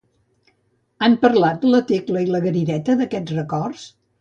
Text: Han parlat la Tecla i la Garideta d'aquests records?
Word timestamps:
Han 1.07 1.17
parlat 1.25 1.67
la 1.75 1.83
Tecla 1.91 2.25
i 2.25 2.33
la 2.37 2.43
Garideta 2.49 2.99
d'aquests 3.03 3.39
records? 3.41 3.89